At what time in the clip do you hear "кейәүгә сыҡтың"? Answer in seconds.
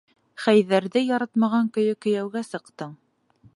2.07-2.97